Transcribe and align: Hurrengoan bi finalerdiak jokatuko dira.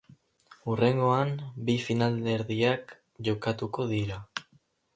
Hurrengoan 0.71 1.33
bi 1.67 1.75
finalerdiak 1.85 2.97
jokatuko 3.29 3.89
dira. 3.95 4.19